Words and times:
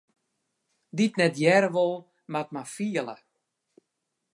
Dy't 0.97 1.17
net 1.19 1.35
hearre 1.41 1.69
wol, 1.75 1.93
moat 2.31 2.49
mar 2.53 2.67
fiele. 2.75 3.15